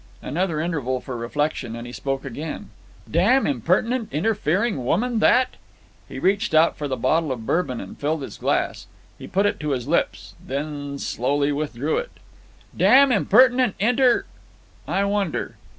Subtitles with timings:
[0.23, 2.71] Another interval for reflection, and he spoke again.
[3.11, 5.57] "Damn impertinent, interfering woman that!"
[6.09, 8.87] He reached out for the bottle of Bourbon and filled his glass.
[9.19, 12.09] He put it to his lips, then slowly withdrew it.
[12.75, 15.57] "Damn impertinent, inter—I wonder!"